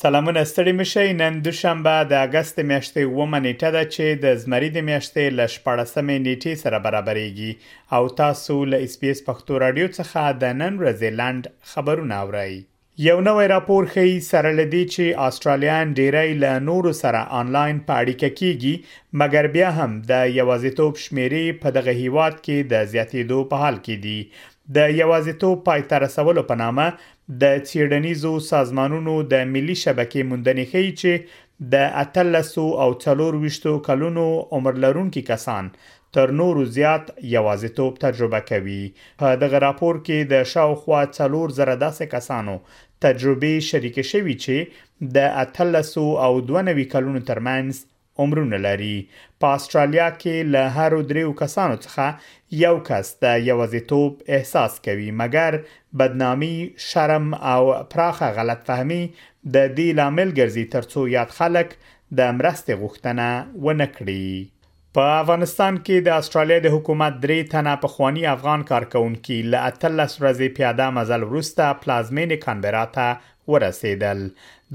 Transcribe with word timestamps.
سلامونه 0.00 0.40
ستړي 0.50 0.72
مشي 0.80 1.08
نن 1.20 1.36
دوشنبه 1.46 1.92
د 2.08 2.16
اگست 2.26 2.58
میاشتې 2.70 3.04
ومه 3.18 3.38
نیټه 3.44 3.68
ده 3.76 3.82
چې 3.92 4.18
د 4.24 4.34
زمری 4.40 4.68
د 4.72 4.82
میاشتې 4.88 5.24
ل 5.36 5.46
14مې 5.52 6.16
نیټې 6.24 6.52
سره 6.62 6.80
برابرېږي 6.86 7.52
او 7.96 8.02
تاسو 8.20 8.56
له 8.72 8.76
اس 8.86 8.96
پی 9.00 9.08
اس 9.14 9.22
پښتو 9.28 9.52
رادیو 9.62 9.86
څخه 9.98 10.22
د 10.42 10.52
نن 10.62 10.74
ورځې 10.80 11.10
لاند 11.20 11.44
خبرونه 11.70 12.14
اورئ 12.24 12.52
یو 13.08 13.16
نوې 13.28 13.46
راپور 13.54 13.82
ښیي 13.94 14.14
سره 14.32 14.50
لدی 14.58 14.84
چې 14.94 15.04
آسترالیان 15.28 15.86
ډیری 16.00 16.28
له 16.42 16.50
نورو 16.68 16.92
سره 17.02 17.20
آنلاین 17.40 17.76
په 17.86 17.94
اړیکه 18.02 18.28
کیږي 18.40 18.74
مګر 19.20 19.44
بیا 19.56 19.70
هم 19.78 19.90
د 20.12 20.28
یوازیتوب 20.40 20.92
شمیرې 21.04 21.58
په 21.64 21.72
دغه 21.78 21.96
هیواد 22.02 22.34
کې 22.44 22.58
د 22.72 22.86
زیاتېدو 22.92 23.40
په 23.50 23.64
حال 23.64 23.80
کې 23.88 23.96
دي 24.06 24.20
د 24.74 24.78
یوازیتوب 24.90 25.58
پای 25.66 25.82
ته 25.90 25.98
رسولو 26.04 26.42
په 26.46 26.54
نامه 26.60 26.86
د 27.42 27.58
چیرډنیزو 27.70 28.32
سازمانونو 28.46 29.14
د 29.32 29.44
ملي 29.56 29.74
شبکې 29.82 30.22
موندنې 30.30 30.64
ښیي 30.70 30.94
چې 31.02 31.70
د 31.74 31.84
اتلسو 32.02 32.64
او 32.86 32.88
چلور 33.04 33.38
وشتو 33.44 33.74
کلونو 33.90 34.24
عمر 34.58 34.80
لرونکي 34.86 35.22
کسان 35.30 35.70
تر 36.18 36.32
نورو 36.40 36.64
زیات 36.78 37.14
یوازیتوب 37.36 38.02
تجربه 38.08 38.40
کوي 38.50 38.80
په 39.22 39.38
دغه 39.46 39.62
راپور 39.66 40.02
کې 40.04 40.30
د 40.34 40.46
شاوخوا 40.54 41.00
څلور 41.18 41.56
زره 41.60 41.74
داسې 41.84 42.14
کسانو 42.16 42.56
تجربه 43.06 43.64
شریک 43.72 43.98
شوی 44.12 44.36
چې 44.42 45.14
د 45.18 45.34
اتلسو 45.44 46.06
او 46.28 46.32
29 46.52 46.92
کلونو 46.96 47.22
ترمنځ 47.32 47.86
عمرونه 48.18 48.58
لري 48.66 48.94
په 49.40 49.46
استرالیا 49.58 50.06
کې 50.20 50.36
له 50.52 50.62
هر 50.76 50.92
دریو 51.10 51.30
کسانو 51.42 51.76
څخه 51.84 52.06
یو 52.64 52.76
کس 52.88 53.06
د 53.24 53.44
یوازیتوب 53.50 54.12
احساس 54.36 54.72
کوي 54.86 55.08
مګر 55.20 55.58
بدنامي 56.02 56.54
شرم 56.88 57.26
او 57.52 57.60
پراخه 57.94 58.28
غلط 58.38 58.60
فهمي 58.70 59.02
د 59.54 59.56
دې 59.76 59.88
لامل 60.00 60.28
ګرځي 60.40 60.64
ترڅو 60.76 61.00
یاد 61.16 61.30
خلک 61.40 61.68
د 62.18 62.20
مرستې 62.38 62.72
غوښتنه 62.82 63.26
ونه 63.64 63.88
کړي 63.96 64.28
په 64.98 65.06
افغانستان 65.22 65.74
کې 65.86 65.96
د 66.04 66.18
استرالیا 66.20 66.58
د 66.64 66.68
حکومت 66.74 67.14
درې 67.24 67.48
تنه 67.54 67.72
په 67.82 67.88
خوانی 67.96 68.22
افغان 68.34 68.60
کارکونکو 68.70 69.40
له 69.54 69.58
اتلس 69.70 70.12
ورځې 70.22 70.54
پیاده 70.58 70.86
مزل 71.00 71.26
وروسته 71.30 71.64
پلازمین 71.82 72.30
کانبرا 72.46 72.84
ته 72.94 73.08
ورسېدل 73.52 74.22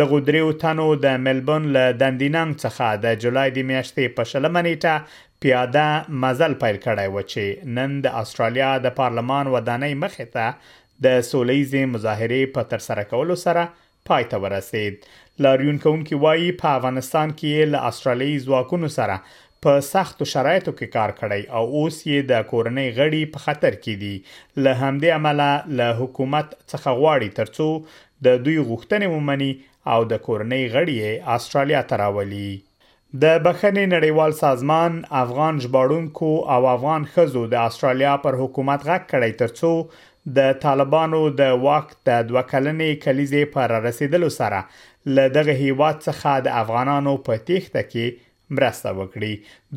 د 0.00 0.06
غودریو 0.10 0.50
تنو 0.62 0.86
د 1.04 1.18
ملبون 1.26 1.64
له 1.76 1.84
دندیننګ 2.02 2.56
څخه 2.64 3.02
د 3.04 3.18
جولای 3.24 3.48
د 3.56 3.64
میاشتې 3.70 4.14
په 4.18 4.28
شلمه 4.32 4.62
نیټه 4.68 5.18
پیاده 5.44 6.18
مزل 6.24 6.54
پیل 6.64 6.78
کړی 6.86 7.16
و 7.16 7.26
چې 7.32 7.72
نن 7.78 7.96
د 8.06 8.18
استرالیا 8.22 8.70
د 8.86 8.96
پارلمان 9.00 9.52
ودانۍ 9.56 9.98
مخې 10.04 10.32
ته 10.38 10.78
د 11.08 11.20
سولېزې 11.28 11.92
مظاهره 11.94 12.40
په 12.56 12.68
ترسره 12.74 13.06
کولو 13.14 13.38
سره 13.44 13.66
پای 14.10 14.26
ته 14.32 14.42
ورسید 14.46 15.06
لاریون 15.46 15.78
کونکي 15.86 16.18
وایي 16.26 16.50
په 16.64 16.74
افغانستان 16.80 17.30
کې 17.38 17.72
له 17.76 17.92
استرالیي 17.92 18.34
ځواکونو 18.48 18.90
سره 19.00 19.16
په 19.64 19.80
سختو 19.86 20.26
شرایطو 20.32 20.72
کې 20.76 20.92
کار 20.92 21.10
کړی 21.16 21.42
او 21.56 21.64
اوس 21.80 21.96
یې 22.02 22.28
د 22.30 22.46
کورنۍ 22.52 22.86
غړي 22.98 23.32
په 23.34 23.44
خطر 23.46 23.74
کې 23.80 23.98
دي 24.04 24.62
له 24.66 24.76
همدې 24.82 25.16
عمله 25.16 25.48
له 25.80 25.88
حکومت 26.02 26.54
څخه 26.74 26.94
غواړي 27.00 27.36
ترڅو 27.40 27.68
د 28.24 28.26
دوی 28.44 28.56
غوښتنې 28.70 29.06
ومني 29.12 29.52
او 29.92 30.00
د 30.10 30.12
کورنۍ 30.26 30.62
غړي 30.74 30.94
یې 31.04 31.12
استرالیا 31.34 31.80
ته 31.90 31.94
راولي 32.02 32.50
د 33.22 33.24
بخښنې 33.44 33.84
نړیوال 33.96 34.32
سازمان 34.44 34.92
افغان 35.24 35.54
ژباړونکو 35.64 36.30
او 36.54 36.60
افغان 36.76 37.02
خزو 37.12 37.44
د 37.52 37.56
استرالیا 37.68 38.14
پر 38.24 38.34
حکومت 38.42 38.80
غږ 38.88 39.02
کړی 39.12 39.32
ترڅو 39.42 39.72
د 40.36 40.52
طالبانو 40.64 41.20
د 41.40 41.52
وخت 41.66 41.96
د 42.08 42.10
دوه 42.30 42.42
کلنې 42.52 42.90
کلیزې 43.04 43.44
پر 43.54 43.68
رسیدلو 43.88 44.30
سره 44.40 44.60
له 45.16 45.24
دغه 45.38 45.54
هیواد 45.64 45.96
څخه 46.06 46.30
د 46.48 46.58
افغانانو 46.62 47.12
په 47.28 47.42
تیښته 47.48 47.82
کې 47.92 48.06
مرسته 48.58 48.92
وکړي 48.98 49.28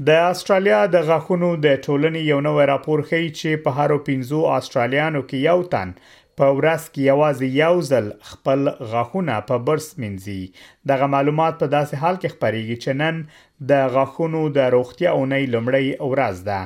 د 0.08 0.09
استرالیا 0.31 0.80
د 0.96 1.00
غاخونو 1.06 1.47
د 1.66 1.78
ټولنې 1.85 2.19
یو 2.31 2.40
نوې 2.47 2.66
راپور 2.74 3.00
ښیي 3.09 3.30
چې 3.40 3.62
په 3.63 3.69
هارو 3.78 3.97
15 4.09 4.58
استرالیانو 4.58 5.22
کې 5.22 5.38
یو 5.50 5.63
تن 5.72 5.94
په 6.41 6.50
ورځ 6.58 6.84
کې 6.94 7.02
یوازې 7.09 7.47
یو 7.63 7.81
ځل 7.91 8.09
خپل 8.31 8.69
غاخونه 8.91 9.40
په 9.50 9.58
برس 9.69 9.88
منځي 10.03 10.53
دغه 10.91 11.08
معلومات 11.16 11.58
په 11.62 11.69
داسې 11.78 12.02
حال 12.03 12.16
کې 12.22 12.35
خبريږي 12.35 12.78
چې 12.84 12.91
نن 13.02 13.25
د 13.72 13.88
غاخونو 13.96 14.41
د 14.58 14.72
روغتیا 14.75 15.12
اونۍ 15.18 15.46
لمړی 15.53 16.12
ورځ 16.12 16.46
ده 16.50 16.59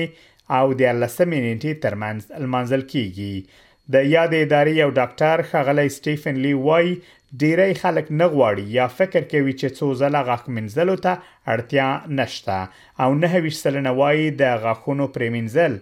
او 0.57 0.65
د 0.79 0.81
13 1.05 1.35
نیټې 1.49 1.73
ترمنځ 1.87 2.21
المنځل 2.41 2.85
کیږي 2.91 3.63
د 3.93 4.11
یاد 4.15 4.31
ادارې 4.43 4.83
یو 4.83 4.89
ډاکټر 4.99 5.47
خغلی 5.53 5.87
سټیفن 5.97 6.43
لی 6.47 6.53
وای 6.67 6.95
ډیری 7.41 7.73
خلک 7.83 8.07
نه 8.19 8.25
غواړي 8.33 8.63
یا 8.79 8.85
فکر 8.97 9.23
کوي 9.31 9.53
چې 9.59 9.67
څو 9.77 9.87
ځله 10.01 10.19
غاښ 10.27 10.43
منځلو 10.57 10.95
ته 11.05 11.13
اړتیا 11.53 11.87
نشته 12.19 12.57
او 13.03 13.09
نه 13.21 13.27
هیڅ 13.33 13.55
سلنه 13.63 13.93
وایي 13.99 14.27
د 14.41 14.53
غاښونو 14.65 15.05
پریمنځل 15.15 15.73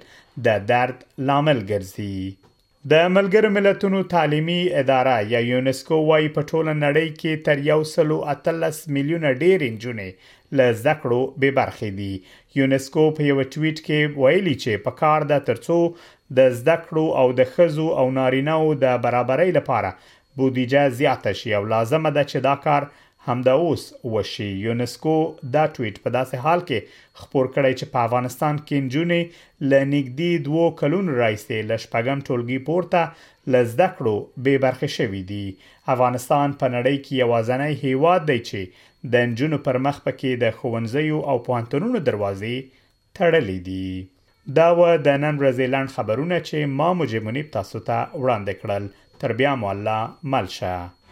د 0.45 0.63
درد 0.71 0.97
لامل 1.29 1.59
ګرځي 1.71 2.15
د 2.91 3.03
ملګرو 3.17 3.49
ملتونو 3.57 3.99
تعلیمي 4.13 4.61
اداره 4.81 5.17
یا 5.33 5.41
یونسکو 5.51 5.99
وايي 6.09 6.31
په 6.37 6.45
ټوله 6.51 6.73
نړۍ 6.85 7.07
کې 7.19 7.43
تر 7.49 7.61
یو 7.67 7.79
سلو 7.91 8.17
اتلس 8.35 8.81
میلیونه 8.95 9.33
ډېر 9.43 9.67
انجونې 9.69 10.57
له 10.61 10.81
زکړو 10.85 11.21
به 11.43 11.57
برخې 11.61 11.91
دي 11.99 12.59
یونسکو 12.61 13.05
په 13.19 13.29
یو 13.29 13.37
ټویټ 13.41 13.85
کې 13.85 14.25
ویلي 14.25 14.57
چې 14.63 14.83
په 14.87 14.99
کار 15.03 15.29
د 15.33 15.45
ترڅو 15.51 15.79
د 16.41 16.57
زکړو 16.65 17.05
او 17.21 17.27
د 17.41 17.49
خزو 17.55 17.87
او 18.01 18.09
نارینه 18.19 18.59
او 18.65 18.75
د 18.87 18.99
برابرۍ 19.07 19.55
لپاره 19.61 19.95
بودیجه 20.35 20.89
زیاته 20.89 21.33
شي 21.33 21.53
او 21.55 21.65
لازمه 21.65 22.11
ده 22.11 22.23
چې 22.25 22.35
دا 22.35 22.55
کار 22.55 22.89
همدا 23.25 23.53
اوس 23.55 23.93
وشي 24.05 24.49
یونسکو 24.65 25.15
دا 25.53 25.63
ټویټ 25.73 25.97
په 26.03 26.09
داسې 26.15 26.35
حال 26.45 26.63
کې 26.69 26.79
خبر 27.21 27.47
کړی 27.55 27.73
چې 27.79 27.85
په 27.93 27.99
افغانستان 28.07 28.57
کې 28.65 28.85
نجونې 28.85 29.21
لنګدي 29.73 30.31
دوو 30.47 30.65
کلون 30.81 31.11
رئیسې 31.19 31.57
لشپګم 31.69 32.23
ټولګي 32.29 32.57
پورته 32.69 33.03
لزدکړو 33.55 34.15
به 34.43 34.57
برخه 34.65 34.87
شوې 34.97 35.21
دي 35.31 35.43
افغانستان 35.95 36.55
په 36.63 36.71
نړۍ 36.75 36.97
کې 37.05 37.21
یوازنی 37.23 37.77
هیواد 37.85 38.27
دی 38.31 38.39
چې 38.49 39.13
د 39.13 39.25
نجونو 39.29 39.57
پر 39.69 39.79
مخ 39.85 40.01
پکې 40.07 40.41
د 40.43 40.57
خوندزیو 40.59 41.21
او 41.31 41.37
پوانتونو 41.47 41.93
دروازې 41.93 42.57
تړلې 43.19 43.59
دي 43.69 44.07
دا 44.59 44.67
و 44.77 44.81
د 45.07 45.19
نن 45.23 45.39
ورځې 45.41 45.71
لاند 45.75 45.93
خبرونه 45.97 46.41
چې 46.47 46.75
ما 46.81 46.93
مجمنیب 47.03 47.47
تاسو 47.57 47.79
ته 47.89 47.97
وړاندې 48.21 48.53
کړل 48.63 48.91
تربية 49.23 49.55
معلّة 49.55 50.17
مالشة 50.23 51.02